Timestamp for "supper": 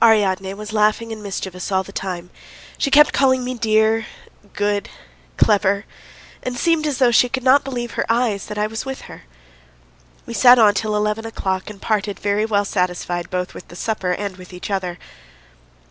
13.76-14.12